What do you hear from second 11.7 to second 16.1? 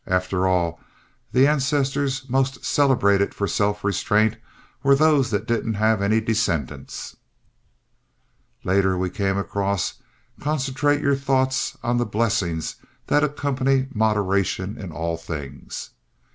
on the blessings that accompany moderation in all things."